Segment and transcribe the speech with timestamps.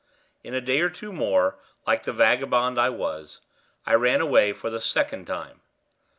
[0.43, 3.39] In a day or two more, like the vagabond I was,
[3.85, 5.61] I ran away for the second time.